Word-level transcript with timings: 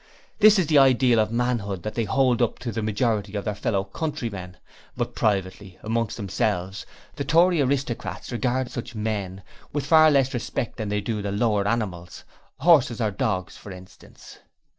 This 0.39 0.57
is 0.57 0.65
the 0.65 0.79
ideal 0.79 1.19
of 1.19 1.31
manhood 1.31 1.83
that 1.83 1.93
they 1.93 2.05
hold 2.05 2.41
up 2.41 2.57
to 2.57 2.71
the 2.71 2.81
majority 2.81 3.35
of 3.35 3.45
their 3.45 3.53
fellow 3.53 3.83
countrymen, 3.83 4.57
but 4.97 5.13
privately 5.13 5.77
amongst 5.83 6.17
themselves 6.17 6.87
the 7.17 7.23
Tory 7.23 7.61
aristocrats 7.61 8.31
regard 8.31 8.71
such 8.71 8.95
'men' 8.95 9.43
with 9.71 9.85
far 9.85 10.09
less 10.09 10.33
respect 10.33 10.77
than 10.77 10.89
they 10.89 11.01
do 11.01 11.21
the 11.21 11.31
lower 11.31 11.67
animals. 11.67 12.23
Horses 12.61 12.99
or 12.99 13.11
dogs, 13.11 13.57
for 13.57 13.71
instance. 13.71 14.39